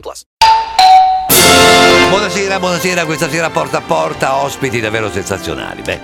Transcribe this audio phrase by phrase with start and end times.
[0.00, 0.22] plus.
[2.08, 5.82] Buonasera, buonasera, questa sera porta a porta ospiti davvero sensazionali.
[5.82, 6.00] Beh,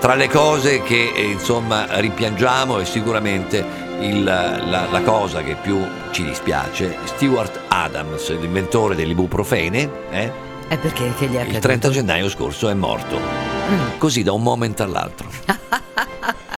[0.00, 3.64] tra le cose che eh, insomma rimpiangiamo è sicuramente
[4.00, 10.32] il- la, la cosa che più ci dispiace, Stewart Adams, l'inventore dell'ibuprofene, eh,
[10.68, 11.60] È perché che gli è il accaduto?
[11.60, 13.18] 30 gennaio scorso è morto.
[13.98, 15.28] Così da un momento all'altro.